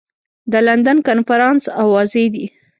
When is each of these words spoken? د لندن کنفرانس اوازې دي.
د 0.51 0.53
لندن 0.67 0.97
کنفرانس 1.07 1.63
اوازې 1.83 2.25
دي. 2.33 2.45